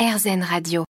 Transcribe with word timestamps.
RZN 0.00 0.42
Radio. 0.42 0.84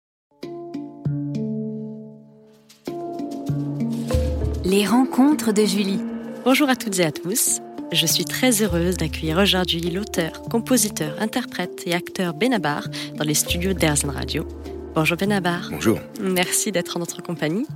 Les 4.64 4.86
rencontres 4.86 5.52
de 5.52 5.64
Julie. 5.64 5.98
Bonjour 6.44 6.68
à 6.68 6.76
toutes 6.76 7.00
et 7.00 7.05
à 7.05 7.10
tous. 7.10 7.58
Je 7.91 8.07
suis 8.07 8.25
très 8.25 8.62
heureuse 8.62 8.98
d'accueillir 8.98 9.38
aujourd'hui 9.38 9.80
l'auteur, 9.80 10.43
compositeur, 10.43 11.20
interprète 11.20 11.82
et 11.86 11.95
acteur 11.95 12.34
Benabar 12.34 12.86
dans 13.16 13.25
les 13.25 13.34
studios 13.34 13.73
d'Airzen 13.73 14.11
Radio. 14.11 14.46
Bonjour 14.95 15.17
Benabar. 15.17 15.71
Bonjour. 15.73 15.99
Merci 16.21 16.71
d'être 16.71 16.97
en 16.97 17.01
notre 17.01 17.21
compagnie. 17.21 17.67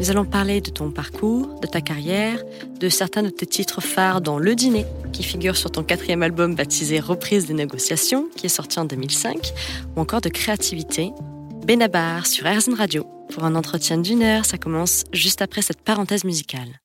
Nous 0.00 0.10
allons 0.10 0.24
parler 0.24 0.60
de 0.60 0.70
ton 0.70 0.90
parcours, 0.90 1.60
de 1.60 1.68
ta 1.68 1.80
carrière, 1.80 2.42
de 2.80 2.88
certains 2.88 3.22
de 3.22 3.28
tes 3.28 3.46
titres 3.46 3.80
phares 3.80 4.20
dont 4.20 4.38
Le 4.38 4.56
Dîner, 4.56 4.86
qui 5.12 5.22
figure 5.22 5.56
sur 5.56 5.70
ton 5.70 5.84
quatrième 5.84 6.24
album 6.24 6.56
baptisé 6.56 6.98
Reprise 6.98 7.46
des 7.46 7.54
négociations, 7.54 8.28
qui 8.34 8.46
est 8.46 8.48
sorti 8.50 8.80
en 8.80 8.86
2005, 8.86 9.52
ou 9.94 10.00
encore 10.00 10.20
de 10.20 10.28
créativité. 10.28 11.12
Benabar 11.64 12.26
sur 12.26 12.44
Airzen 12.46 12.74
Radio. 12.74 13.06
Pour 13.32 13.44
un 13.44 13.54
entretien 13.54 13.96
d'une 13.96 14.22
heure, 14.22 14.44
ça 14.44 14.58
commence 14.58 15.04
juste 15.12 15.42
après 15.42 15.62
cette 15.62 15.80
parenthèse 15.80 16.24
musicale. 16.24 16.80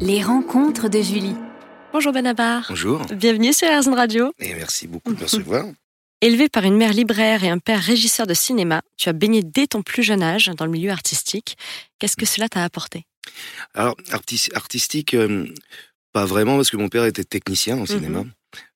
Les 0.00 0.22
rencontres 0.24 0.88
de 0.88 1.00
Julie. 1.00 1.36
Bonjour 1.92 2.12
Benabar. 2.12 2.66
Bonjour. 2.68 3.00
Bienvenue 3.14 3.52
sur 3.52 3.68
Airzen 3.68 3.94
Radio. 3.94 4.32
Et 4.40 4.54
merci 4.54 4.88
beaucoup 4.88 5.14
de 5.14 5.18
me 5.20 5.24
recevoir. 5.24 5.64
Élevé 6.22 6.48
par 6.48 6.62
une 6.62 6.76
mère 6.76 6.92
libraire 6.92 7.42
et 7.42 7.48
un 7.48 7.58
père 7.58 7.82
régisseur 7.82 8.28
de 8.28 8.34
cinéma, 8.34 8.82
tu 8.96 9.08
as 9.08 9.12
baigné 9.12 9.42
dès 9.42 9.66
ton 9.66 9.82
plus 9.82 10.04
jeune 10.04 10.22
âge 10.22 10.46
dans 10.56 10.64
le 10.64 10.70
milieu 10.70 10.90
artistique. 10.90 11.56
Qu'est-ce 11.98 12.16
que 12.16 12.26
cela 12.26 12.48
t'a 12.48 12.62
apporté? 12.62 13.04
Alors, 13.74 13.96
artis- 14.10 14.54
artistique, 14.54 15.14
euh, 15.14 15.52
pas 16.12 16.24
vraiment, 16.24 16.54
parce 16.54 16.70
que 16.70 16.76
mon 16.76 16.88
père 16.88 17.04
était 17.06 17.24
technicien 17.24 17.76
en 17.76 17.86
cinéma. 17.86 18.24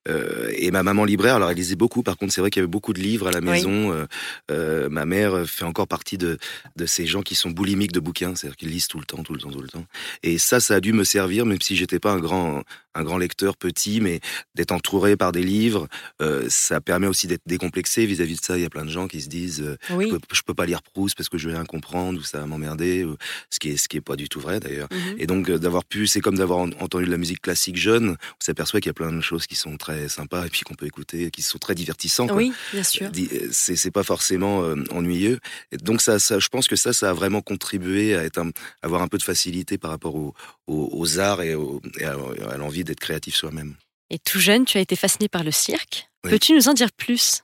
Euh, 0.09 0.51
et 0.57 0.71
ma 0.71 0.83
maman 0.83 1.05
libraire, 1.05 1.37
alors 1.37 1.51
elle 1.51 1.57
lisait 1.57 1.77
beaucoup. 1.77 2.03
Par 2.03 2.17
contre, 2.17 2.33
c'est 2.33 2.41
vrai 2.41 2.51
qu'il 2.51 2.61
y 2.61 2.63
avait 2.63 2.71
beaucoup 2.71 2.93
de 2.93 3.01
livres 3.01 3.27
à 3.29 3.33
la 3.33 3.41
maison. 3.41 3.93
Euh, 3.93 4.07
euh, 4.51 4.89
ma 4.89 5.05
mère 5.05 5.45
fait 5.49 5.65
encore 5.65 5.89
partie 5.89 6.19
de 6.19 6.39
de 6.77 6.87
ces 6.87 7.07
gens 7.07 7.23
qui 7.23 7.35
sont 7.35 7.51
boulimiques 7.51 7.93
de 7.93 8.01
bouquins, 8.01 8.35
c'est-à-dire 8.35 8.57
qu'ils 8.57 8.71
lisent 8.71 8.89
tout 8.89 8.99
le 8.99 9.05
temps, 9.07 9.23
tout 9.23 9.33
le 9.35 9.41
temps, 9.41 9.51
tout 9.51 9.61
le 9.63 9.69
temps. 9.69 9.87
Et 10.23 10.39
ça, 10.39 10.61
ça 10.61 10.75
a 10.77 10.81
dû 10.81 10.93
me 10.93 11.05
servir, 11.05 11.47
même 11.47 11.61
si 11.61 11.77
j'étais 11.77 11.99
pas 11.99 12.13
un 12.13 12.19
grand 12.21 12.63
un 12.99 13.05
grand 13.05 13.19
lecteur 13.19 13.59
petit, 13.59 14.01
mais 14.01 14.21
d'être 14.55 14.73
entouré 14.73 15.17
par 15.19 15.31
des 15.31 15.43
livres, 15.43 15.87
euh, 16.23 16.47
ça 16.49 16.81
permet 16.81 17.07
aussi 17.07 17.27
d'être 17.27 17.43
décomplexé 17.45 18.07
vis-à-vis 18.07 18.37
de 18.37 18.41
ça. 18.43 18.57
Il 18.57 18.63
y 18.63 18.65
a 18.65 18.71
plein 18.71 18.87
de 18.87 18.91
gens 18.91 19.07
qui 19.07 19.21
se 19.21 19.29
disent, 19.29 19.61
euh, 19.61 19.77
Oui. 19.91 20.07
je, 20.11 20.17
peux, 20.17 20.21
je 20.35 20.41
peux 20.41 20.55
pas 20.55 20.65
lire 20.65 20.81
Proust 20.83 21.15
parce 21.15 21.29
que 21.29 21.37
je 21.37 21.47
vais 21.51 21.55
rien 21.57 21.67
comprendre 21.67 22.19
ou 22.19 22.23
ça 22.23 22.39
va 22.41 22.47
m'emmerder, 22.47 23.07
ce 23.51 23.59
qui 23.59 23.69
est 23.69 23.77
ce 23.77 23.87
qui 23.89 23.99
est 23.99 24.01
pas 24.01 24.17
du 24.17 24.31
tout 24.31 24.41
vrai 24.41 24.61
d'ailleurs. 24.61 24.89
Mhm. 24.91 25.17
Et 25.19 25.27
donc 25.27 25.51
euh, 25.51 25.59
d'avoir 25.59 25.85
pu, 25.85 26.07
c'est 26.07 26.21
comme 26.23 26.37
d'avoir 26.39 26.61
en- 26.61 26.71
entendu 26.81 27.05
de 27.05 27.11
la 27.11 27.19
musique 27.19 27.43
classique 27.43 27.77
jeune, 27.77 28.11
on 28.13 28.45
s'aperçoit 28.45 28.81
qu'il 28.81 28.89
y 28.89 28.91
a 28.91 28.95
plein 28.95 29.13
de 29.13 29.21
choses 29.21 29.47
qui 29.47 29.57
sont 29.57 29.77
très 29.77 29.96
sympas 30.09 30.47
et 30.47 30.49
puis 30.51 30.63
qu'on 30.63 30.75
peut 30.75 30.87
écouter, 30.87 31.31
qui 31.31 31.43
sont 31.43 31.59
très 31.59 31.75
divertissantes. 31.75 32.29
quoi. 32.29 32.37
Oui, 32.39 32.53
bien 32.73 32.83
sûr. 32.83 33.09
Euh, 33.17 33.49
C'est 33.53 33.77
c'est 33.77 33.91
pas 33.91 34.03
forcément 34.03 34.63
euh, 34.63 34.83
ennuyeux. 34.91 35.39
Et 35.73 35.77
donc 35.77 36.01
ça, 36.01 36.19
ça, 36.19 36.39
je 36.39 36.49
pense 36.49 36.69
que 36.69 36.77
ça, 36.77 36.93
ça 36.93 37.11
a 37.11 37.13
vraiment 37.13 37.41
contribué 37.43 38.15
à 38.17 38.25
être 38.25 38.39
un- 38.39 38.51
avoir 38.83 39.03
un 39.03 39.09
peu 39.09 39.19
de 39.19 39.23
facilité 39.23 39.79
par 39.79 39.91
rapport 39.91 40.15
aux, 40.67 41.19
arts 41.19 41.43
et, 41.43 41.55
au- 41.55 41.81
et 41.99 42.05
à, 42.05 42.17
à 42.51 42.57
l'envie 42.57 42.85
d'être 42.85 43.01
créatif 43.01 43.35
soi-même. 43.35 43.75
Et 44.11 44.19
tout 44.19 44.39
jeune, 44.39 44.65
tu 44.65 44.79
as 44.79 44.81
été 44.81 44.95
fasciné 44.97 45.29
par 45.29 45.43
le 45.45 45.51
cirque. 45.51 46.09
Oui. 46.25 46.31
Peux-tu 46.31 46.53
nous 46.55 46.69
en 46.69 46.75
dire 46.75 46.93
plus? 46.93 47.43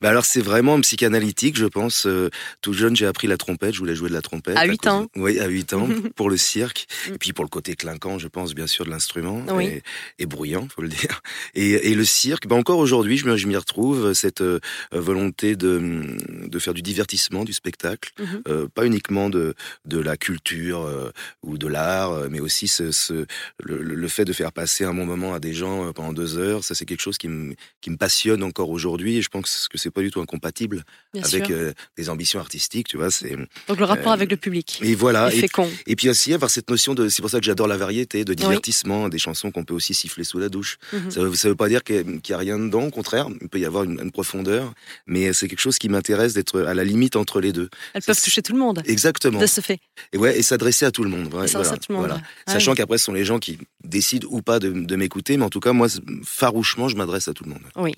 Bah 0.00 0.10
alors 0.10 0.24
c'est 0.24 0.40
vraiment 0.40 0.80
psychanalytique, 0.80 1.56
je 1.56 1.66
pense. 1.66 2.06
Euh, 2.06 2.30
tout 2.60 2.72
jeune, 2.72 2.94
j'ai 2.96 3.06
appris 3.06 3.26
la 3.26 3.36
trompette. 3.36 3.74
Je 3.74 3.78
voulais 3.78 3.94
jouer 3.94 4.08
de 4.08 4.14
la 4.14 4.22
trompette. 4.22 4.56
À 4.56 4.64
huit 4.66 4.78
cause- 4.78 4.92
ans. 4.92 5.06
Oui, 5.16 5.38
à 5.38 5.46
8 5.46 5.72
ans, 5.74 5.88
pour 6.16 6.30
le 6.30 6.36
cirque. 6.36 6.86
Mm. 7.08 7.14
Et 7.14 7.18
puis 7.18 7.32
pour 7.32 7.44
le 7.44 7.48
côté 7.50 7.74
clinquant, 7.76 8.18
je 8.18 8.28
pense 8.28 8.54
bien 8.54 8.66
sûr 8.66 8.84
de 8.84 8.90
l'instrument 8.90 9.44
Oui. 9.50 9.64
et, 9.66 9.82
et 10.18 10.26
bruyant, 10.26 10.66
faut 10.74 10.82
le 10.82 10.88
dire. 10.88 11.20
Et, 11.54 11.90
et 11.90 11.94
le 11.94 12.04
cirque, 12.04 12.46
bah 12.46 12.56
encore 12.56 12.78
aujourd'hui, 12.78 13.18
je, 13.18 13.46
m'y 13.46 13.56
retrouve 13.56 14.12
cette 14.14 14.40
euh, 14.40 14.60
volonté 14.92 15.56
de, 15.56 16.02
de 16.46 16.58
faire 16.58 16.74
du 16.74 16.82
divertissement, 16.82 17.44
du 17.44 17.52
spectacle, 17.52 18.10
Mhm. 18.18 18.42
Euh, 18.48 18.68
pas 18.68 18.86
uniquement 18.86 19.30
de 19.30 19.54
de 19.84 19.98
la 19.98 20.16
culture 20.16 20.82
euh, 20.82 21.10
ou 21.42 21.58
de 21.58 21.66
l'art, 21.66 22.12
euh, 22.12 22.28
mais 22.30 22.40
aussi 22.40 22.68
ce, 22.68 22.90
ce 22.92 23.26
le, 23.62 23.82
le- 23.82 24.08
fait 24.08 24.24
de 24.24 24.32
faire 24.32 24.52
passer 24.52 24.84
un 24.84 24.92
bon 24.94 25.06
moment 25.06 25.32
à 25.34 25.40
des 25.40 25.54
gens 25.54 25.86
euh, 25.88 25.92
pendant 25.92 26.12
deux 26.12 26.36
heures. 26.38 26.62
Ça, 26.64 26.74
c'est 26.74 26.84
quelque 26.84 27.00
chose 27.00 27.18
qui 27.18 27.28
me 27.28 27.54
qui 27.80 27.90
me 27.90 27.96
passionne 27.96 28.42
encore 28.42 28.70
aujourd'hui. 28.70 29.16
Et 29.18 29.22
je 29.22 29.28
pense 29.28 29.44
que 29.44 29.48
c'est 29.74 29.90
pas 29.90 30.00
du 30.02 30.10
tout 30.10 30.20
incompatible 30.20 30.84
Bien 31.14 31.22
avec 31.24 31.50
euh, 31.50 31.72
des 31.96 32.08
ambitions 32.08 32.40
artistiques, 32.40 32.88
tu 32.88 32.96
vois. 32.96 33.10
C'est 33.10 33.36
Donc 33.68 33.78
le 33.78 33.84
rapport 33.84 34.12
euh, 34.12 34.14
avec 34.14 34.30
le 34.30 34.36
public 34.36 34.78
et 34.82 34.94
voilà. 34.94 35.32
Et, 35.34 35.46
et 35.86 35.96
puis 35.96 36.08
aussi 36.08 36.32
avoir 36.34 36.50
cette 36.50 36.68
notion 36.70 36.94
de. 36.94 37.08
C'est 37.08 37.22
pour 37.22 37.30
ça 37.30 37.38
que 37.38 37.44
j'adore 37.44 37.66
la 37.66 37.76
variété, 37.76 38.24
de 38.24 38.34
divertissement, 38.34 39.08
des 39.08 39.18
chansons 39.18 39.50
qu'on 39.50 39.64
peut 39.64 39.74
aussi 39.74 39.94
siffler 39.94 40.24
sous 40.24 40.38
la 40.38 40.48
douche. 40.48 40.78
Ça, 41.10 41.20
veut- 41.24 41.34
ça 41.34 41.48
veut 41.48 41.54
pas 41.54 41.68
dire 41.68 41.82
qu'il 41.84 42.04
n'y 42.06 42.32
a 42.34 42.38
rien 42.38 42.58
dedans. 42.58 42.84
Au 42.84 42.90
contraire, 42.90 43.28
il 43.40 43.48
peut 43.48 43.58
y 43.58 43.64
avoir 43.64 43.84
une, 43.84 44.00
une 44.00 44.10
profondeur, 44.12 44.72
mais 45.06 45.32
c'est 45.32 45.48
quelque 45.48 45.60
chose 45.60 45.78
qui 45.78 45.88
m'intéresse 45.88 46.34
d'être 46.34 46.60
à 46.62 46.74
la 46.74 46.84
limite 46.84 47.16
entre 47.16 47.40
les 47.40 47.52
deux. 47.52 47.68
Elles 47.94 48.02
peuvent 48.02 48.20
toucher 48.20 48.42
tout 48.42 48.52
le 48.52 48.58
monde. 48.58 48.82
Exactement. 48.86 49.38
De 49.40 49.46
ce 49.46 49.60
fait. 49.60 49.78
Et 50.12 50.18
ouais, 50.18 50.38
et 50.38 50.42
s'adresser 50.42 50.84
à 50.86 50.90
tout 50.90 51.04
le 51.04 51.10
monde. 51.10 51.32
Ouais, 51.34 51.46
voilà, 51.46 51.70
tout 51.70 51.76
le 51.90 51.94
monde. 51.96 52.06
voilà. 52.06 52.20
Ah 52.46 52.52
Sachant 52.52 52.72
oui. 52.72 52.76
qu'après, 52.78 52.98
ce 52.98 53.04
sont 53.04 53.12
les 53.12 53.24
gens 53.24 53.38
qui 53.38 53.58
décident 53.84 54.26
ou 54.30 54.42
pas 54.42 54.58
de, 54.58 54.70
de 54.70 54.96
m'écouter, 54.96 55.36
mais 55.36 55.44
en 55.44 55.50
tout 55.50 55.60
cas, 55.60 55.72
moi, 55.72 55.88
farouchement, 56.24 56.88
je 56.88 56.96
m'adresse 56.96 57.28
à 57.28 57.32
tout 57.34 57.44
le 57.44 57.50
monde. 57.50 57.62
Oui. 57.76 57.92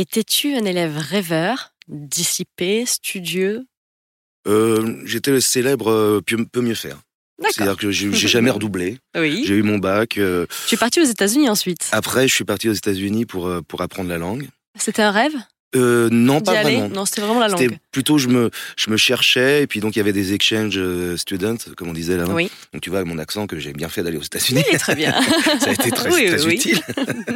Étais-tu 0.00 0.54
un 0.54 0.64
élève 0.64 0.96
rêveur, 0.96 1.72
dissipé, 1.88 2.86
studieux? 2.86 3.66
Euh, 4.46 5.02
J'étais 5.04 5.32
le 5.32 5.40
célèbre 5.40 5.90
euh, 5.90 6.20
peut, 6.20 6.60
mieux 6.60 6.76
faire. 6.76 6.98
C'est-à-dire 7.42 7.76
que 7.76 7.90
j'ai 7.90 8.12
j'ai 8.12 8.28
jamais 8.28 8.50
redoublé. 8.50 9.00
Oui. 9.18 9.42
J'ai 9.44 9.54
eu 9.56 9.64
mon 9.64 9.78
bac. 9.78 10.16
euh, 10.16 10.46
Tu 10.68 10.76
es 10.76 10.78
parti 10.78 11.00
aux 11.00 11.04
États-Unis 11.04 11.48
ensuite. 11.48 11.88
après, 11.90 12.28
je 12.28 12.34
suis 12.34 12.44
parti 12.44 12.68
aux 12.68 12.74
États-Unis 12.74 13.26
pour, 13.26 13.48
euh, 13.48 13.60
pour 13.60 13.80
apprendre 13.80 14.08
la 14.08 14.18
langue. 14.18 14.46
C'était 14.78 15.02
un 15.02 15.10
rêve? 15.10 15.34
Euh, 15.76 16.08
non, 16.10 16.40
pas 16.40 16.52
aller 16.52 16.76
vraiment. 16.76 16.88
Non, 16.88 17.04
c'était 17.04 17.20
vraiment 17.20 17.40
la 17.40 17.50
C'était 17.50 17.66
langue. 17.66 17.78
plutôt, 17.92 18.16
je 18.16 18.28
me, 18.28 18.50
je 18.76 18.90
me 18.90 18.96
cherchais, 18.96 19.62
et 19.62 19.66
puis 19.66 19.80
donc 19.80 19.96
il 19.96 19.98
y 19.98 20.00
avait 20.00 20.14
des 20.14 20.32
exchange 20.32 20.78
euh, 20.78 21.16
students, 21.18 21.58
comme 21.76 21.88
on 21.88 21.92
disait 21.92 22.16
là. 22.16 22.24
Oui. 22.26 22.50
Donc 22.72 22.80
tu 22.82 22.88
vois, 22.88 23.04
mon 23.04 23.18
accent, 23.18 23.46
que 23.46 23.58
j'ai 23.58 23.74
bien 23.74 23.90
fait 23.90 24.02
d'aller 24.02 24.16
aux 24.16 24.22
États-Unis. 24.22 24.62
Oui, 24.72 24.78
très 24.78 24.94
bien. 24.94 25.12
ça 25.60 25.68
a 25.68 25.72
été 25.72 25.90
très, 25.90 26.10
Oui, 26.10 26.26
très 26.26 26.44
oui, 26.46 26.54
utile. 26.54 26.80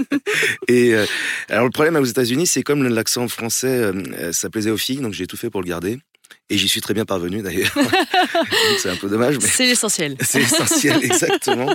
et 0.68 0.94
euh, 0.94 1.04
alors 1.50 1.64
le 1.64 1.70
problème 1.70 1.96
aux 1.96 2.04
États-Unis, 2.04 2.46
c'est 2.46 2.62
comme 2.62 2.82
l'accent 2.88 3.28
français, 3.28 3.68
euh, 3.68 3.92
euh, 4.18 4.32
ça 4.32 4.48
plaisait 4.48 4.70
aux 4.70 4.78
filles, 4.78 5.00
donc 5.00 5.12
j'ai 5.12 5.26
tout 5.26 5.36
fait 5.36 5.50
pour 5.50 5.60
le 5.60 5.68
garder. 5.68 5.98
Et 6.50 6.58
j'y 6.58 6.68
suis 6.68 6.80
très 6.80 6.94
bien 6.94 7.04
parvenu 7.04 7.42
d'ailleurs. 7.42 7.72
C'est 8.78 8.90
un 8.90 8.96
peu 8.96 9.08
dommage, 9.08 9.36
mais 9.40 9.46
C'est 9.48 9.66
l'essentiel. 9.66 10.16
c'est 10.20 10.42
essentiel, 10.42 10.98
exactement. 11.04 11.74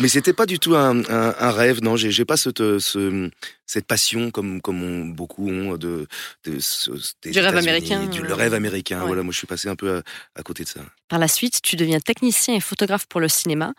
Mais 0.00 0.08
c'était 0.08 0.32
pas 0.32 0.46
du 0.46 0.58
tout 0.58 0.74
un, 0.74 1.04
un, 1.08 1.34
un 1.38 1.50
rêve, 1.52 1.82
non? 1.82 1.96
J'ai 1.96 2.10
j'ai 2.10 2.24
pas 2.24 2.36
cette, 2.36 2.60
euh, 2.60 2.78
ce, 2.80 3.30
cette 3.66 3.86
passion 3.86 4.30
comme, 4.30 4.60
comme 4.60 4.82
on- 4.82 5.04
beaucoup 5.06 5.48
ont 5.48 5.76
de, 5.76 6.06
de 6.44 6.58
ce- 6.58 6.90
des 7.22 7.30
Du 7.30 7.40
rêve 7.40 7.56
américain, 7.56 8.06
du- 8.06 8.20
euh, 8.20 8.24
le 8.24 8.34
rêve 8.34 8.54
américain. 8.54 9.00
ouais. 9.00 9.06
Voilà, 9.06 9.22
moi 9.22 9.32
je 9.32 9.38
suis 9.38 9.46
passé 9.46 9.68
un 9.68 9.76
peu 9.76 9.98
à, 9.98 10.02
à 10.34 10.42
côté 10.42 10.64
de 10.64 10.68
ça. 10.68 10.80
Par 11.08 11.18
la 11.18 11.28
suite, 11.28 11.60
tu 11.62 11.76
deviens 11.76 12.00
technicien 12.00 12.54
et 12.54 12.60
photographe 12.60 13.06
pour 13.06 13.20
le 13.20 13.28
cinéma. 13.28 13.72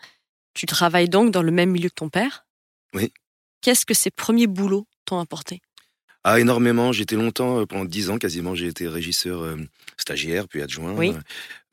Tu 0.54 0.66
travailles 0.66 1.08
donc 1.08 1.30
dans 1.30 1.42
le 1.42 1.52
même 1.52 1.70
milieu 1.70 1.88
que 1.90 1.94
ton 1.94 2.08
père 2.08 2.46
Oui. 2.94 3.12
Qu'est-ce 3.60 3.84
que 3.86 3.94
ces 3.94 4.10
premiers 4.10 4.46
boulots 4.46 4.86
t'ont 5.04 5.18
apporté? 5.20 5.60
Ah, 6.30 6.40
énormément. 6.40 6.92
J'étais 6.92 7.16
longtemps, 7.16 7.60
euh, 7.60 7.64
pendant 7.66 7.84
dix 7.86 8.10
ans 8.10 8.18
quasiment, 8.18 8.54
j'ai 8.54 8.66
été 8.66 8.86
régisseur 8.86 9.42
euh, 9.42 9.56
stagiaire, 9.96 10.46
puis 10.46 10.60
adjoint. 10.62 10.92
Oui. 10.94 11.14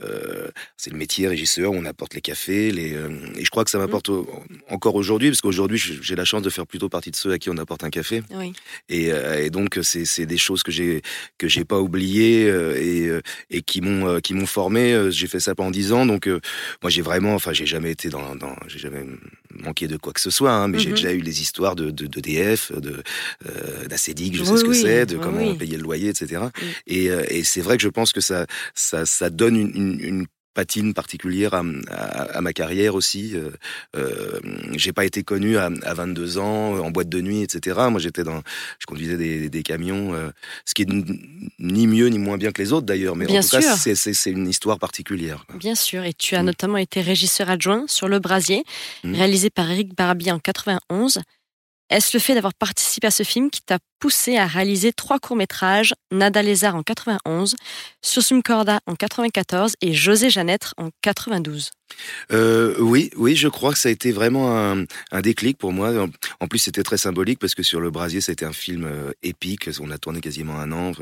Euh, 0.03 0.49
c'est 0.77 0.91
le 0.91 0.97
métier 0.97 1.27
régisseur, 1.27 1.71
on 1.71 1.85
apporte 1.85 2.13
les 2.13 2.21
cafés, 2.21 2.69
les, 2.71 2.93
euh, 2.93 3.09
et 3.38 3.45
je 3.45 3.49
crois 3.49 3.63
que 3.63 3.69
Mmh. 3.69 3.71
ça 3.71 3.77
m'apporte 3.77 4.09
au- 4.09 4.29
encore 4.69 4.95
aujourd'hui, 4.95 5.29
parce 5.29 5.39
qu'aujourd'hui 5.41 5.77
j'ai 5.77 6.16
la 6.16 6.25
chance 6.25 6.41
de 6.41 6.49
faire 6.49 6.67
plutôt 6.67 6.89
partie 6.89 7.11
de 7.11 7.16
ceux 7.16 7.31
à 7.31 7.38
qui 7.39 7.49
on 7.49 7.57
apporte 7.57 7.83
un 7.85 7.89
café. 7.89 8.21
Oui. 8.31 8.51
Et, 8.89 9.05
et 9.39 9.49
donc 9.49 9.79
c'est 9.83 10.25
des 10.25 10.38
choses 10.38 10.63
que 10.63 10.72
j'ai 10.72 11.01
que 11.37 11.47
j'ai 11.47 11.63
pas 11.63 11.79
oubliées 11.79 12.47
et, 12.77 13.09
et 13.51 13.61
qui 13.61 13.79
m'ont 13.81 14.19
qui 14.19 14.33
m'ont 14.33 14.45
formé. 14.45 15.11
J'ai 15.11 15.27
fait 15.27 15.39
ça 15.39 15.55
pendant 15.55 15.72
dix 15.72 15.93
ans, 15.93 16.05
donc 16.05 16.27
moi 16.81 16.89
j'ai 16.89 17.01
vraiment, 17.01 17.33
enfin 17.33 17.53
j'ai 17.53 17.66
jamais 17.66 17.91
été 17.91 18.09
dans, 18.09 18.35
dans 18.35 18.53
j'ai 18.67 18.79
jamais 18.79 19.05
manqué 19.55 19.88
de 19.88 19.97
quoi 19.97 20.13
que 20.13 20.21
ce 20.21 20.29
soit, 20.29 20.51
hein, 20.53 20.67
mais 20.67 20.79
j'ai 20.79 20.89
Mhm. 20.89 20.93
déjà 20.93 21.11
eu 21.13 21.19
les 21.21 21.41
histoires 21.41 21.75
de 21.75 21.91
de, 21.91 22.07
de 22.07 22.19
DF, 22.21 22.71
de 22.73 23.03
euh, 23.47 23.85
d'Acédic, 23.87 24.35
je 24.35 24.43
sais 24.43 24.55
Oui, 24.55 24.57
ce 24.57 24.63
que 24.63 24.72
oui, 24.72 24.73
c'est, 24.73 25.05
de 25.05 25.17
oui, 25.17 25.19
comment 25.19 25.55
payer 25.55 25.78
le 25.78 25.84
loyer, 25.84 26.09
etc. 26.09 26.52
Et, 26.87 27.09
euh, 27.09 27.23
et 27.29 27.43
c'est 27.43 27.61
vrai 27.61 27.78
que 27.78 27.84
je 27.84 27.90
pense 27.90 28.11
que 28.13 28.22
ça 28.22 28.46
ça 28.75 29.05
ça 29.05 29.29
donne 29.29 29.55
une, 29.57 29.72
une, 29.75 29.99
une 30.02 30.25
patine 30.55 30.96
particulière 30.96 31.53
à, 31.53 31.63
à, 31.91 32.37
à 32.37 32.41
ma 32.41 32.53
carrière 32.53 32.96
aussi. 32.96 33.34
Euh, 33.35 33.52
euh, 33.96 34.40
j'ai 34.73 34.93
pas 34.93 35.05
été 35.05 35.22
connu 35.23 35.57
à, 35.57 35.69
à 35.84 35.93
22 35.93 36.40
ans 36.40 36.79
en 36.79 36.90
boîte 36.90 37.09
de 37.09 37.22
nuit, 37.22 37.41
etc. 37.43 37.78
Moi, 37.91 37.99
j'étais 37.99 38.23
dans, 38.23 38.41
je 38.79 38.85
conduisais 38.87 39.17
des, 39.17 39.49
des 39.49 39.61
camions, 39.61 40.16
euh, 40.16 40.29
ce 40.66 40.73
qui 40.73 40.81
est 40.84 40.90
ni 41.59 41.85
mieux 41.87 42.07
ni 42.07 42.17
moins 42.17 42.37
bien 42.37 42.52
que 42.52 42.61
les 42.61 42.73
autres 42.73 42.87
d'ailleurs, 42.87 43.16
mais 43.16 43.25
Bien 43.28 43.41
en 43.41 43.43
tout 43.43 43.49
cas, 43.49 43.61
sûr. 43.78 43.96
c'est- 43.96 44.25
une 44.31 44.47
histoire 44.47 44.79
particulière. 44.79 45.46
Bien 45.59 45.75
sûr, 45.75 46.03
et 46.03 46.13
tu 46.13 46.35
as 46.35 46.41
Mm. 46.41 46.46
notamment 46.47 46.78
été 46.78 47.01
régisseur 47.01 47.49
adjoint 47.49 47.84
sur 47.87 48.08
Le 48.08 48.19
Brasier, 48.19 48.63
Mm. 49.03 49.13
réalisé 49.13 49.49
par 49.51 49.69
Eric 49.69 49.93
Barbier 49.96 50.31
en 50.31 50.40
91. 50.40 51.19
Est-ce 51.90 52.16
le 52.16 52.20
fait 52.20 52.34
d'avoir 52.34 52.53
participé 52.53 53.08
à 53.08 53.11
ce 53.11 53.23
film 53.23 53.52
qui 53.52 53.61
t'a 53.61 53.78
poussé 53.99 54.37
à 54.37 54.47
réaliser 54.47 54.91
trois 54.91 55.20
courts-métrages, 55.20 55.93
Nada 56.11 56.41
Lézard 56.41 56.76
en 56.76 56.82
91, 56.82 57.55
Sursum 58.02 58.41
Corda 58.41 58.79
en 58.87 58.96
94 58.96 59.73
et 59.82 59.93
José 59.93 60.29
Jeannette 60.29 60.72
en 60.78 60.90
92 61.02 61.72
euh, 62.32 62.76
oui, 62.79 63.11
oui, 63.16 63.35
je 63.35 63.47
crois 63.47 63.72
que 63.72 63.78
ça 63.78 63.90
a 63.90 63.91
été 63.91 64.11
vraiment 64.11 64.58
un, 64.58 64.85
un 65.11 65.22
déclic 65.22 65.58
pour 65.58 65.72
moi. 65.72 65.91
En 66.40 66.47
plus, 66.47 66.58
c'était 66.59 66.82
très 66.82 66.97
symbolique 66.97 67.40
parce 67.40 67.53
que 67.53 67.61
sur 67.64 67.79
le 67.79 67.91
Brasier, 67.91 68.20
été 68.28 68.43
un 68.43 68.53
film 68.53 68.85
euh, 68.85 69.11
épique. 69.22 69.70
On 69.79 69.91
a 69.91 69.97
tourné 69.99 70.20
quasiment 70.20 70.59
un 70.59 70.72
an. 70.72 70.93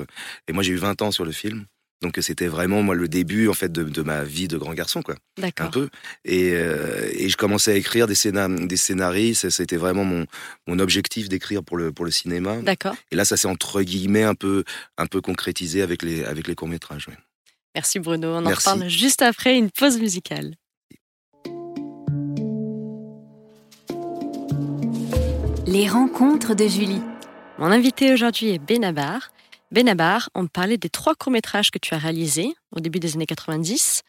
Et 0.50 0.54
moi, 0.54 0.62
j'ai 0.62 0.74
eu 0.74 0.78
20 0.78 1.02
ans 1.02 1.12
sur 1.12 1.24
le 1.24 1.32
film. 1.32 1.66
Donc 2.04 2.20
c'était 2.22 2.48
vraiment 2.48 2.84
moi 2.84 2.96
le 2.96 3.08
début 3.08 3.48
en 3.48 3.54
fait 3.54 3.72
de, 3.72 3.84
de, 3.84 4.02
ma 4.02 4.24
vie 4.26 4.50
de 4.50 4.58
grand 4.58 4.74
garçon 4.74 5.02
quoi. 5.02 5.16
D'accord. 5.38 5.68
Un 5.68 5.70
peu. 5.70 5.90
Et, 6.26 6.52
euh, 6.54 7.10
et 7.14 7.30
je 7.30 7.38
commençais 7.38 7.72
à 7.72 7.76
écrire 7.76 8.08
des, 8.08 8.14
scénar 8.14 8.50
des 8.50 8.78
scénarios. 8.78 9.34
C'était 9.34 9.78
vraiment 9.78 10.04
mon, 10.04 10.26
mon 10.68 10.80
objectif 10.80 11.30
d'écrire 11.30 11.64
pour 11.64 11.78
le 11.78 11.94
pour 11.94 12.04
le 12.04 12.12
cinéma. 12.12 12.58
D'accord. 12.58 12.96
Et 13.12 13.16
là 13.16 13.24
ça 13.24 13.38
s'est 13.38 13.48
entre 13.48 13.82
guillemets 13.82 14.24
un 14.24 14.36
peu 14.36 14.66
un 14.98 15.08
peu 15.08 15.22
concrétisé 15.22 15.82
avec 15.82 16.04
les 16.04 16.26
avec 16.26 16.48
les 16.48 16.56
courts 16.56 16.68
métrages. 16.68 17.08
Ouais. 17.08 17.18
Merci 17.74 18.00
Bruno. 18.00 18.36
On 18.36 18.42
Merci. 18.42 18.68
en 18.68 18.74
reparle 18.74 18.90
juste 18.90 19.22
après 19.22 19.58
une 19.58 19.72
pause 19.72 19.98
musicale. 19.98 20.56
Les 25.66 25.88
rencontres 25.88 26.54
de 26.54 26.68
Julie. 26.68 27.02
Mon 27.58 27.68
invité 27.68 28.12
aujourd'hui 28.12 28.50
est 28.50 28.60
Benabar. 28.60 29.32
Benabar, 29.74 30.30
on 30.36 30.46
parlait 30.46 30.78
des 30.78 30.90
trois 30.90 31.16
courts-métrages 31.16 31.72
que 31.72 31.80
tu 31.80 31.96
as 31.96 31.98
réalisés 31.98 32.54
au 32.72 32.80
début 32.80 33.00
des 33.00 33.16
années 33.16 33.26
90. 33.26 34.04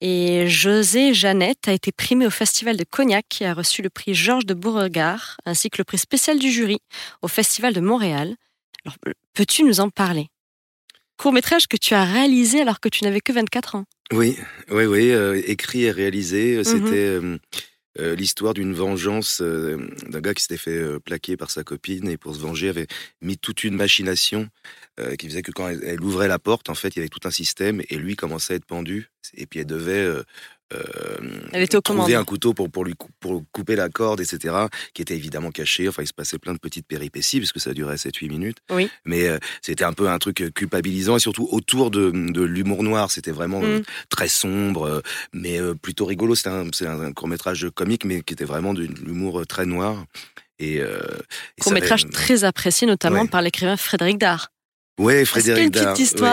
Et 0.00 0.46
José 0.46 1.12
Jeannette 1.14 1.66
a 1.66 1.72
été 1.72 1.90
primé 1.90 2.28
au 2.28 2.30
Festival 2.30 2.76
de 2.76 2.84
Cognac 2.84 3.42
et 3.42 3.46
a 3.46 3.52
reçu 3.52 3.82
le 3.82 3.90
prix 3.90 4.14
Georges 4.14 4.46
de 4.46 4.54
Beauregard, 4.54 5.38
ainsi 5.44 5.68
que 5.68 5.78
le 5.78 5.84
prix 5.84 5.98
spécial 5.98 6.38
du 6.38 6.48
jury 6.48 6.78
au 7.22 7.28
Festival 7.28 7.74
de 7.74 7.80
Montréal. 7.80 8.36
Alors, 8.84 8.96
peux-tu 9.34 9.64
nous 9.64 9.80
en 9.80 9.90
parler? 9.90 10.28
Court-métrage 11.16 11.66
que 11.66 11.76
tu 11.76 11.92
as 11.92 12.04
réalisé 12.04 12.60
alors 12.60 12.78
que 12.78 12.88
tu 12.88 13.02
n'avais 13.02 13.20
que 13.20 13.32
24 13.32 13.74
ans. 13.74 13.84
Oui, 14.12 14.38
oui, 14.70 14.84
oui, 14.84 15.10
euh, 15.10 15.42
écrit 15.44 15.82
et 15.82 15.90
réalisé. 15.90 16.58
Mhm. 16.58 16.64
C'était 16.64 17.08
euh, 17.08 17.38
euh, 17.98 18.14
l'histoire 18.14 18.54
d'une 18.54 18.72
vengeance 18.72 19.40
euh, 19.42 19.76
d'un 20.08 20.20
gars 20.20 20.32
qui 20.32 20.42
s'était 20.42 20.56
fait 20.56 20.78
euh, 20.78 21.00
plaquer 21.00 21.36
par 21.36 21.50
sa 21.50 21.64
copine 21.64 22.08
et 22.08 22.16
pour 22.16 22.36
se 22.36 22.40
venger 22.40 22.68
avait 22.68 22.86
mis 23.20 23.36
toute 23.36 23.64
une 23.64 23.74
machination 23.74 24.48
qui 25.18 25.28
faisait 25.28 25.40
que 25.40 25.50
quand 25.50 25.66
elle, 25.66 25.82
elle 25.82 26.02
ouvrait 26.02 26.28
la 26.28 26.38
porte, 26.38 26.68
en 26.68 26.74
fait, 26.74 26.88
il 26.88 26.96
y 26.96 26.98
avait 26.98 27.08
tout 27.08 27.26
un 27.26 27.30
système 27.30 27.80
et 27.88 27.96
lui 27.96 28.16
commençait 28.16 28.52
à 28.52 28.56
être 28.56 28.66
pendu. 28.66 29.08
Et 29.32 29.46
puis 29.46 29.60
elle 29.60 29.66
devait 29.66 30.06
Elle 31.52 31.62
était 31.62 31.80
trouver 31.80 32.14
un 32.14 32.24
couteau 32.24 32.54
pour, 32.54 32.70
pour 32.70 32.84
lui 32.84 32.94
pour 33.20 33.42
couper 33.52 33.76
la 33.76 33.88
corde, 33.88 34.20
etc., 34.20 34.54
qui 34.94 35.02
était 35.02 35.16
évidemment 35.16 35.50
caché. 35.50 35.88
Enfin, 35.88 36.02
il 36.02 36.06
se 36.06 36.12
passait 36.12 36.38
plein 36.38 36.52
de 36.52 36.58
petites 36.58 36.86
péripéties 36.86 37.40
parce 37.40 37.52
que 37.52 37.58
ça 37.60 37.74
durait 37.74 37.96
7-8 37.96 38.28
minutes. 38.28 38.58
Oui. 38.70 38.88
Mais 39.04 39.26
euh, 39.28 39.38
c'était 39.62 39.84
un 39.84 39.92
peu 39.92 40.08
un 40.08 40.18
truc 40.18 40.40
euh, 40.42 40.50
culpabilisant 40.50 41.16
et 41.16 41.20
surtout 41.20 41.48
autour 41.50 41.90
de, 41.90 42.10
de 42.12 42.42
l'humour 42.42 42.82
noir. 42.82 43.10
C'était 43.10 43.32
vraiment 43.32 43.62
euh, 43.62 43.80
Mm. 43.80 43.82
très 44.08 44.28
sombre, 44.28 44.84
euh, 44.86 45.00
mais 45.32 45.60
euh, 45.60 45.74
plutôt 45.74 46.04
rigolo. 46.04 46.34
C'était 46.34 46.50
un, 46.50 46.66
c'est 46.72 46.86
un, 46.86 47.12
court 47.12 47.28
métrage 47.28 47.66
comique, 47.74 48.04
mais 48.04 48.22
qui 48.22 48.32
était 48.34 48.44
vraiment 48.44 48.74
de 48.74 48.82
l'humour 48.82 49.40
euh, 49.40 49.44
très 49.44 49.66
noir. 49.66 50.04
Et, 50.58 50.80
euh, 50.80 51.00
Court-métrage 51.60 52.04
avait- 52.04 52.12
très 52.12 52.44
apprécié 52.44 52.86
notamment 52.86 53.22
Ouais. 53.22 53.28
par 53.28 53.42
l'écrivain 53.42 53.76
Frédéric 53.76 54.18
Dard. 54.18 54.52
A 55.00 55.24
Frédéric 55.24 55.64
une 55.64 55.70
Dard. 55.70 55.94
petite 55.94 56.20
ouais. 56.20 56.28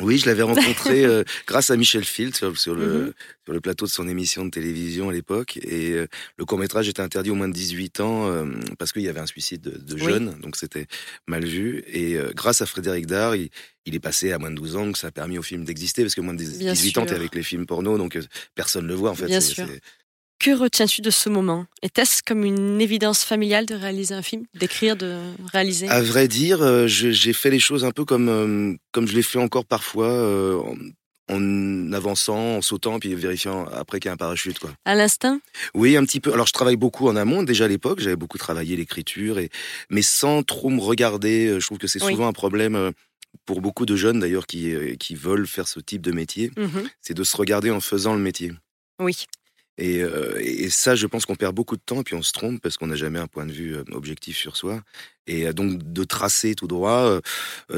Oui, 0.00 0.18
je 0.18 0.26
l'avais 0.26 0.42
rencontré 0.42 1.04
euh, 1.04 1.24
grâce 1.46 1.70
à 1.70 1.76
Michel 1.76 2.04
Field 2.04 2.34
sur, 2.34 2.56
sur 2.58 2.74
le, 2.74 2.86
Mhm. 3.06 3.12
sur 3.44 3.52
le 3.54 3.60
plateau 3.60 3.84
de 3.86 3.90
son 3.90 4.08
émission 4.08 4.44
de 4.44 4.50
télévision 4.50 5.08
à 5.10 5.12
l'époque. 5.12 5.58
Et 5.62 5.92
euh, 5.92 6.06
le 6.36 6.44
court 6.44 6.58
métrage 6.58 6.88
était 6.88 7.02
interdit 7.02 7.30
au 7.30 7.34
moins 7.34 7.48
de 7.48 7.52
18 7.54 8.00
ans 8.00 8.28
euh, 8.28 8.46
parce 8.78 8.92
qu'il 8.92 9.02
y 9.02 9.08
avait 9.08 9.20
un 9.20 9.26
suicide 9.26 9.60
de, 9.62 9.70
de 9.78 9.94
Oui. 9.94 10.00
jeune, 10.12 10.38
donc 10.40 10.56
c'était 10.56 10.86
mal 11.26 11.44
vu. 11.44 11.82
Et 11.88 12.16
euh, 12.16 12.30
grâce 12.34 12.62
à 12.62 12.66
Frédéric 12.66 13.06
Dard, 13.06 13.36
il, 13.36 13.50
il 13.86 13.94
est 13.94 14.00
passé 14.00 14.32
à 14.32 14.38
moins 14.38 14.50
de 14.50 14.56
12 14.56 14.76
ans, 14.76 14.86
donc 14.86 14.96
ça 14.96 15.08
a 15.08 15.10
permis 15.10 15.38
au 15.38 15.42
film 15.42 15.64
d'exister 15.64 16.02
parce 16.02 16.14
que 16.14 16.20
moins 16.20 16.34
de 16.34 16.38
Bien 16.44 16.72
18 16.72 16.98
ans, 16.98 17.00
sûr. 17.02 17.06
t'es 17.10 17.14
avec 17.16 17.34
les 17.34 17.42
films 17.42 17.66
porno, 17.66 17.98
donc 17.98 18.16
euh, 18.16 18.22
personne 18.54 18.86
le 18.86 18.94
voit 18.94 19.10
en 19.10 19.14
fait. 19.14 19.26
Bien 19.26 19.40
sûr. 19.40 19.66
Que 20.40 20.56
retiens-tu 20.56 21.02
de 21.02 21.10
ce 21.10 21.28
moment? 21.28 21.66
Était-ce 21.82 22.22
comme 22.26 22.44
une 22.44 22.80
évidence 22.80 23.24
familiale 23.24 23.66
de 23.66 23.74
réaliser 23.74 24.14
un 24.14 24.22
film 24.22 24.46
D'écrire, 24.54 24.96
de 24.96 25.18
réaliser? 25.52 25.86
À 25.88 26.00
vrai 26.00 26.28
dire, 26.28 26.62
euh, 26.62 26.86
j'ai 26.86 27.32
fait 27.34 27.50
les 27.50 27.58
choses 27.58 27.84
un 27.84 27.90
peu 27.90 28.06
comme 28.06 28.28
euh, 28.30 28.74
comme 28.92 29.06
je 29.06 29.14
l'ai 29.14 29.22
fait 29.22 29.38
encore 29.38 29.66
parfois. 29.66 30.08
euh, 30.10 30.60
en, 31.32 31.92
avançant, 31.92 32.56
en 32.56 32.60
sautant, 32.60 32.98
puis 32.98 33.14
vérifiant 33.14 33.64
après 33.66 34.00
qu'il 34.00 34.08
y 34.08 34.10
a 34.10 34.14
un 34.14 34.16
parachute, 34.16 34.58
quoi. 34.58 34.70
À 34.84 34.96
l'instinct? 34.96 35.40
Oui, 35.74 35.96
un 35.96 36.04
petit 36.04 36.18
peu. 36.18 36.32
Alors, 36.32 36.48
je 36.48 36.52
travaille 36.52 36.74
beaucoup 36.74 37.06
en 37.06 37.14
amont. 37.14 37.44
Déjà 37.44 37.66
à 37.66 37.68
l'époque, 37.68 38.00
j'avais 38.00 38.16
beaucoup 38.16 38.36
travaillé 38.36 38.74
l'écriture, 38.74 39.38
et 39.38 39.48
mais 39.90 40.02
sans 40.02 40.42
trop 40.42 40.70
me 40.70 40.80
regarder. 40.80 41.60
Je 41.60 41.64
trouve 41.66 41.78
que 41.78 41.86
c'est 41.86 42.02
Oui. 42.02 42.10
souvent 42.14 42.26
un 42.26 42.32
problème 42.32 42.90
pour 43.46 43.60
beaucoup 43.60 43.86
de 43.86 43.94
jeunes 43.94 44.18
d'ailleurs 44.18 44.48
qui 44.48 44.74
qui 44.98 45.14
veulent 45.14 45.46
faire 45.46 45.68
ce 45.68 45.78
type 45.78 46.02
de 46.02 46.10
métier, 46.10 46.50
Mhm. 46.56 46.88
c'est 47.00 47.14
de 47.14 47.22
se 47.22 47.36
regarder 47.36 47.70
en 47.70 47.80
faisant 47.80 48.14
le 48.14 48.20
métier. 48.20 48.50
Oui. 48.98 49.26
Et, 49.80 50.02
euh, 50.02 50.38
et 50.40 50.68
ça, 50.68 50.94
je 50.94 51.06
pense 51.06 51.24
qu'on 51.24 51.36
perd 51.36 51.54
beaucoup 51.54 51.74
de 51.76 51.80
temps 51.84 52.00
et 52.02 52.04
puis 52.04 52.14
on 52.14 52.20
se 52.22 52.32
trompe 52.32 52.60
parce 52.60 52.76
qu'on 52.76 52.88
n'a 52.88 52.96
jamais 52.96 53.18
un 53.18 53.26
point 53.26 53.46
de 53.46 53.52
vue 53.52 53.74
euh, 53.76 53.82
objectif 53.92 54.36
sur 54.36 54.54
soi. 54.56 54.82
Et 55.26 55.46
euh, 55.46 55.54
donc 55.54 55.82
de 55.82 56.04
tracer 56.04 56.54
tout 56.54 56.66
droit 56.66 57.18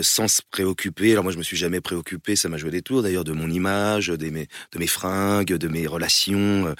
sans 0.00 0.26
se 0.26 0.42
préoccuper. 0.50 1.12
Alors 1.12 1.22
moi, 1.22 1.32
je 1.32 1.38
me 1.38 1.42
suis 1.44 1.56
jamais 1.56 1.80
préoccupé. 1.80 2.34
Ça 2.34 2.48
m'a 2.48 2.56
joué 2.56 2.70
des 2.72 2.82
tours 2.82 3.02
d'ailleurs 3.02 3.22
de 3.24 3.32
mon 3.32 3.48
image, 3.48 4.08
de 4.08 4.28
mes 4.30 4.86
fringues, 4.88 5.52
de 5.54 5.68
mes 5.68 5.86
relations. 5.86 6.74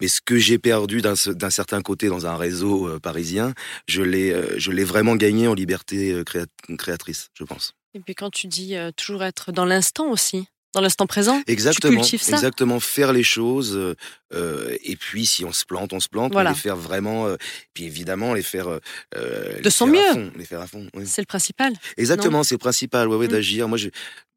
mais 0.00 0.08
ce 0.08 0.20
que 0.20 0.36
j'ai 0.36 0.58
perdu 0.58 1.00
d'un 1.00 1.14
ce- 1.16 1.30
d'un 1.30 1.50
certain 1.50 1.80
côté 1.82 2.08
dans 2.08 2.26
un 2.26 2.36
réseau 2.36 2.98
parisien, 3.00 3.54
je 3.86 4.02
l'ai 4.02 4.84
vraiment 4.84 5.14
gagné 5.16 5.46
en 5.46 5.54
liberté 5.54 6.22
créa- 6.26 6.46
créatrice, 6.76 7.28
je 7.34 7.44
pense. 7.44 7.72
Et 7.94 8.00
puis 8.00 8.14
quand 8.14 8.30
tu 8.30 8.46
dis 8.48 8.74
toujours 8.96 9.22
être 9.22 9.52
dans 9.52 9.64
l'instant 9.64 10.10
aussi, 10.10 10.46
dans 10.74 10.80
l'instant 10.82 11.06
présent, 11.06 11.42
Exactement, 11.46 12.02
tu 12.02 12.18
ça? 12.18 12.32
exactement. 12.32 12.78
Faire 12.80 13.12
les 13.12 13.22
choses, 13.22 13.74
euh, 13.76 13.94
euh, 14.34 14.76
et 14.84 14.96
puis 14.96 15.24
si 15.26 15.44
on 15.44 15.52
se 15.52 15.64
plante, 15.64 15.92
on 15.92 16.00
se 16.00 16.08
plante. 16.08 16.32
Voilà. 16.32 16.50
mais 16.50 16.56
les 16.56 16.60
faire 16.60 16.76
vraiment, 16.76 17.26
euh, 17.26 17.36
puis 17.74 17.84
évidemment 17.84 18.34
les 18.34 18.42
faire 18.42 18.68
euh, 18.68 18.78
euh, 19.16 19.58
De 19.58 19.62
les 19.64 19.70
son 19.70 19.86
faire 19.90 20.10
à 20.10 20.14
mieux. 20.14 20.24
fond, 20.24 20.32
les 20.36 20.44
faire 20.44 20.60
à 20.60 20.66
fond. 20.66 20.86
oui. 20.94 21.04
C'est 21.06 21.22
le 21.22 21.26
principal. 21.26 21.72
Exactement, 21.96 22.42
c'est 22.42 22.54
le 22.56 22.58
principal, 22.58 23.08
ouais, 23.08 23.16
ouais, 23.16 23.26
Mm. 23.28 23.30
d'agir. 23.30 23.68
Moi, 23.68 23.78
j'ai, 23.78 23.90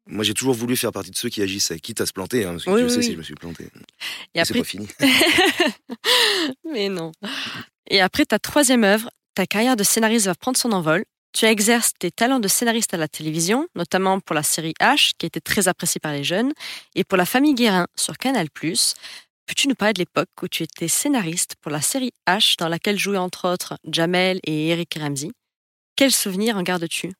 moi, 0.06 0.24
j'ai 0.24 0.34
toujours 0.34 0.54
voulu 0.54 0.74
faire 0.76 0.90
partie 0.90 1.10
de 1.10 1.16
ceux 1.16 1.28
qui 1.28 1.42
agissent, 1.42 1.72
quitte 1.82 2.00
à 2.00 2.06
se 2.06 2.12
planter. 2.12 2.44
Hein, 2.44 2.52
parce 2.52 2.64
que 2.64 2.70
Oui, 2.70 2.80
tu 2.80 2.84
oui, 2.86 2.90
sais 2.90 3.02
si 3.02 3.12
je 3.12 3.18
me 3.18 3.22
suis 3.22 3.34
planté. 3.34 3.64
Et 3.64 3.68
Mais 4.34 4.44
C'est 4.44 4.50
après, 4.52 4.58
pas 4.60 4.64
fini. 4.64 4.88
mais 6.72 6.88
non. 6.88 7.12
Et 7.90 8.00
après 8.00 8.24
ta 8.24 8.38
troisième 8.38 8.84
œuvre, 8.84 9.10
ta 9.34 9.46
carrière 9.46 9.76
de 9.76 9.84
scénariste 9.84 10.26
va 10.26 10.34
prendre 10.34 10.56
son 10.58 10.72
envol. 10.72 11.04
Tu 11.32 11.46
exerces 11.46 11.92
tes 11.98 12.10
talents 12.10 12.40
de 12.40 12.48
scénariste 12.48 12.92
à 12.92 12.98
la 12.98 13.08
télévision, 13.08 13.66
notamment 13.74 14.20
pour 14.20 14.34
la 14.34 14.42
série 14.42 14.74
H, 14.80 15.12
qui 15.16 15.24
était 15.24 15.40
très 15.40 15.66
appréciée 15.66 15.98
par 15.98 16.12
les 16.12 16.24
jeunes, 16.24 16.52
et 16.94 17.04
pour 17.04 17.16
la 17.16 17.24
famille 17.24 17.54
Guérin 17.54 17.86
sur 17.96 18.18
Canal+. 18.18 18.48
Peux-tu 18.50 19.66
nous 19.66 19.74
parler 19.74 19.94
de 19.94 20.00
l'époque 20.00 20.28
où 20.42 20.48
tu 20.48 20.62
étais 20.62 20.88
scénariste 20.88 21.56
pour 21.60 21.72
la 21.72 21.80
série 21.80 22.12
H, 22.28 22.56
dans 22.58 22.68
laquelle 22.68 22.98
jouaient 22.98 23.16
entre 23.16 23.48
autres 23.50 23.78
Jamel 23.90 24.40
et 24.46 24.68
Eric 24.68 24.94
Ramsey 25.00 25.30
Quels 25.96 26.12
souvenirs 26.12 26.56
en 26.56 26.62
gardes-tu? 26.62 27.12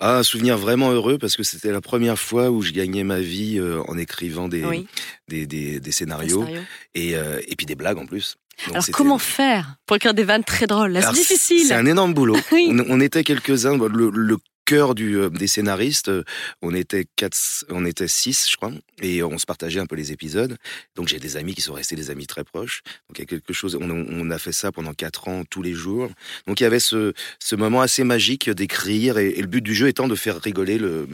Ah, 0.00 0.18
un 0.18 0.22
souvenir 0.22 0.56
vraiment 0.58 0.92
heureux 0.92 1.18
parce 1.18 1.36
que 1.36 1.42
c'était 1.42 1.72
la 1.72 1.80
première 1.80 2.18
fois 2.18 2.50
où 2.50 2.62
je 2.62 2.72
gagnais 2.72 3.02
ma 3.04 3.18
vie 3.20 3.58
euh, 3.58 3.82
en 3.88 3.98
écrivant 3.98 4.48
des, 4.48 4.64
Oui, 4.64 4.86
des, 5.28 5.46
des, 5.46 5.80
des 5.80 5.88
un 5.88 5.92
scénarios 5.92 6.44
scénario. 6.44 6.62
et, 6.94 7.16
euh, 7.16 7.40
et 7.48 7.56
puis 7.56 7.66
des 7.66 7.74
blagues 7.74 7.98
en 7.98 8.06
plus. 8.06 8.36
Donc, 8.66 8.74
Alors 8.74 8.86
comment 8.92 9.18
faire 9.18 9.76
pour 9.86 9.96
écrire 9.96 10.14
des 10.14 10.24
vannes 10.24 10.44
très 10.44 10.66
drôles? 10.66 10.98
C'est 11.02 11.12
difficile. 11.12 11.64
C'est 11.66 11.74
un 11.74 11.86
énorme 11.86 12.14
boulot. 12.14 12.36
Oui. 12.52 12.68
on, 12.70 12.84
on 12.88 13.00
était 13.00 13.22
quelques-uns. 13.24 13.76
Le, 13.76 14.10
le 14.10 14.36
cœur 14.68 14.94
du, 14.94 15.16
euh, 15.16 15.30
des 15.30 15.46
scénaristes, 15.46 16.10
euh, 16.10 16.24
on 16.60 16.74
était 16.74 17.06
quatre, 17.16 17.38
on 17.70 17.86
était 17.86 18.06
six, 18.06 18.50
je 18.50 18.56
crois, 18.56 18.70
et 19.00 19.22
on 19.22 19.38
se 19.38 19.46
partageait 19.46 19.80
un 19.80 19.86
peu 19.86 19.96
les 19.96 20.12
épisodes. 20.12 20.58
Donc 20.94 21.08
j'ai 21.08 21.18
des 21.18 21.38
amis 21.38 21.54
qui 21.54 21.62
sont 21.62 21.72
restés 21.72 21.96
des 21.96 22.10
amis 22.10 22.26
très 22.26 22.44
proches. 22.44 22.82
Donc 23.08 23.16
il 23.18 23.20
y 23.20 23.22
a 23.22 23.26
quelque 23.26 23.54
chose. 23.54 23.78
On, 23.80 24.30
a 24.30 24.38
fait 24.38 24.52
ça 24.52 24.70
pendant 24.70 24.92
quatre 24.92 25.28
ans, 25.28 25.44
tous 25.48 25.62
les 25.62 25.72
jours. 25.72 26.10
Donc 26.46 26.60
il 26.60 26.64
y 26.64 26.66
avait 26.66 26.80
ce, 26.80 27.14
ce 27.38 27.56
moment 27.56 27.80
assez 27.80 28.04
magique 28.04 28.50
d'écrire, 28.50 29.16
et 29.16 29.40
le 29.40 29.46
but 29.46 29.62
du 29.62 29.74
jeu 29.74 29.88
étant 29.88 30.06
de 30.06 30.14
faire 30.14 30.38
rigoler 30.38 30.76
le, 30.76 31.08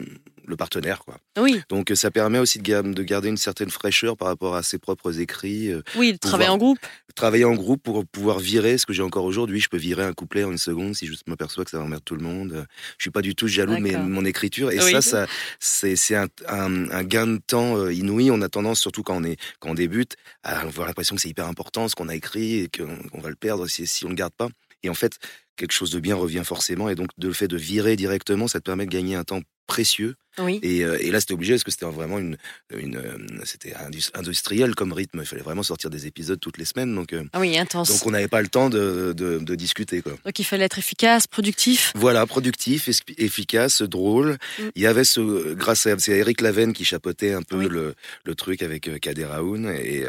le 0.47 0.55
partenaire, 0.55 0.99
quoi. 1.03 1.17
Oui, 1.39 1.61
Donc 1.69 1.91
ça 1.95 2.11
permet 2.11 2.39
aussi 2.39 2.59
de, 2.59 2.63
ga- 2.63 2.81
de 2.81 3.03
garder 3.03 3.29
une 3.29 3.37
certaine 3.37 3.69
fraîcheur 3.69 4.15
par 4.17 4.27
rapport 4.27 4.55
à 4.55 4.63
ses 4.63 4.77
propres 4.77 5.19
écrits. 5.19 5.71
euh, 5.71 5.81
oui, 5.95 6.13
de 6.13 6.17
travailler 6.17 6.49
en 6.49 6.57
groupe. 6.57 6.77
travailler 7.15 7.45
en 7.45 7.53
groupe 7.55 7.81
pour 7.83 8.05
pouvoir 8.05 8.39
virer 8.39 8.77
ce 8.77 8.85
que 8.85 8.93
j'ai 8.93 9.01
encore 9.01 9.25
aujourd'hui. 9.25 9.59
Je 9.59 9.69
peux 9.69 9.77
virer 9.77 10.03
un 10.03 10.13
couplet 10.13 10.43
en 10.43 10.51
une 10.51 10.57
seconde 10.57 10.95
si 10.95 11.07
je 11.07 11.13
m'aperçois 11.27 11.63
que 11.65 11.71
ça 11.71 11.79
emmerde 11.79 12.03
tout 12.03 12.15
le 12.15 12.21
monde. 12.23 12.65
Je 12.97 13.03
suis 13.03 13.11
pas 13.11 13.21
du 13.21 13.35
tout 13.35 13.47
jaloux 13.47 13.75
de 13.75 13.97
mon 13.97 14.25
écriture. 14.25 14.71
Et 14.71 14.79
Oui. 14.83 14.91
ça, 14.91 15.01
ça 15.01 15.27
c'est 15.59 16.15
un, 16.15 16.27
un, 16.47 16.89
un 16.91 17.03
gain 17.03 17.27
de 17.27 17.37
temps 17.45 17.77
euh, 17.77 17.93
inouï. 17.93 18.29
On 18.31 18.41
a 18.41 18.49
tendance, 18.49 18.79
surtout 18.79 19.03
quand 19.03 19.15
on 19.17 19.23
est 19.23 19.37
quand 19.59 19.69
on 19.71 19.73
débute, 19.75 20.15
à 20.43 20.59
avoir 20.59 20.87
l'impression 20.87 21.15
que 21.15 21.21
c'est 21.21 21.29
hyper 21.29 21.47
important 21.47 21.87
ce 21.87 21.95
qu'on 21.95 22.09
a 22.09 22.15
écrit 22.15 22.59
et 22.59 22.67
qu'on 22.69 22.97
on 23.13 23.19
va 23.21 23.29
le 23.29 23.35
perdre 23.35 23.67
si, 23.67 23.87
si 23.87 24.05
on 24.05 24.09
le 24.09 24.15
garde 24.15 24.33
pas. 24.33 24.49
Et 24.83 24.89
en 24.89 24.93
fait, 24.93 25.17
quelque 25.55 25.71
chose 25.71 25.89
de 25.91 25.99
bien 25.99 26.15
revient 26.15 26.43
forcément. 26.45 26.89
Et 26.89 26.95
donc, 26.95 27.09
de 27.17 27.27
le 27.27 27.33
fait 27.33 27.47
de 27.47 27.57
virer 27.57 27.95
directement, 27.95 28.47
ça 28.47 28.59
te 28.59 28.65
permet 28.65 28.85
de 28.85 28.91
gagner 28.91 29.15
un 29.15 29.23
temps 29.23 29.41
précieux 29.67 30.15
Oui. 30.39 30.59
Et, 30.63 30.83
euh, 30.83 30.97
et 30.99 31.11
là, 31.11 31.19
c'était 31.19 31.33
obligé 31.33 31.53
parce 31.53 31.63
que 31.63 31.71
c'était 31.71 31.85
vraiment 31.85 32.19
une, 32.19 32.37
une 32.75 32.97
euh, 32.97 33.17
c'était 33.45 33.73
indus- 33.73 34.11
industriel 34.13 34.75
comme 34.75 34.91
rythme. 34.93 35.19
Il 35.21 35.25
fallait 35.25 35.41
vraiment 35.41 35.63
sortir 35.63 35.89
des 35.89 36.07
épisodes 36.07 36.39
toutes 36.39 36.57
les 36.57 36.65
semaines, 36.65 36.93
donc 36.93 37.13
Ah 37.33 37.39
oui, 37.39 37.57
intense. 37.57 37.89
donc 37.89 38.05
on 38.05 38.11
n'avait 38.11 38.27
pas 38.27 38.41
le 38.41 38.47
temps 38.47 38.69
de, 38.69 39.13
de, 39.15 39.37
de 39.39 39.55
discuter 39.55 40.01
quoi. 40.01 40.13
Donc 40.25 40.37
il 40.39 40.43
fallait 40.43 40.65
être 40.65 40.77
efficace, 40.79 41.27
productif. 41.27 41.91
Voilà, 41.95 42.25
productif, 42.25 42.89
efficace, 43.17 43.81
drôle. 43.81 44.37
Mm. 44.59 44.63
Il 44.75 44.81
y 44.81 44.87
avait 44.87 45.03
ce, 45.03 45.53
grâce 45.53 45.85
à, 45.87 45.97
c'est 45.99 46.11
Eric 46.17 46.41
Laven 46.41 46.73
qui 46.73 46.85
chapeautait 46.85 47.33
un 47.33 47.41
peu 47.41 47.57
Oui. 47.57 47.67
le, 47.69 47.95
le 48.25 48.35
truc 48.35 48.61
avec 48.61 48.89
Kader 48.99 49.27
Aoun 49.31 49.69
et, 49.69 50.03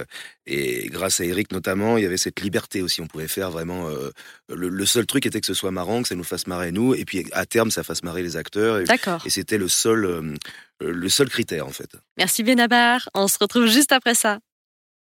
et 0.47 0.87
grâce 0.89 1.21
à 1.21 1.25
Eric 1.25 1.53
notamment, 1.53 1.97
il 1.97 2.03
y 2.05 2.07
avait 2.07 2.17
cette 2.17 2.41
liberté 2.41 2.83
aussi. 2.83 3.01
On 3.01 3.07
pouvait 3.07 3.29
faire 3.29 3.51
vraiment, 3.51 3.89
euh, 3.89 4.11
le, 4.49 4.69
le 4.69 4.87
seul 4.87 5.07
truc 5.07 5.27
était 5.27 5.41
que 5.41 5.47
ce 5.47 5.55
soit 5.55 5.71
marrant, 5.73 6.03
que 6.03 6.09
ça 6.09 6.15
nous 6.15 6.25
fasse 6.25 6.47
marrer 6.47 6.73
nous, 6.73 6.95
et 6.95 7.05
puis 7.05 7.27
à 7.33 7.47
terme 7.47 7.71
ça 7.71 7.83
fasse 7.83 8.03
marrer 8.03 8.23
les 8.23 8.37
acteurs. 8.37 8.83
D'accord. 8.85 9.23
et 9.27 9.31
c'était 9.31 9.59
le 9.59 9.69
seul, 9.69 10.16
euh, 10.23 10.35
le 10.81 11.09
seul 11.09 11.29
critère 11.29 11.67
en 11.67 11.71
fait. 11.71 11.91
Merci 12.17 12.43
Benabar. 12.43 13.09
On 13.15 13.29
se 13.29 13.39
retrouve 13.41 13.67
juste 13.67 13.93
après 13.93 14.15
ça. 14.15 14.39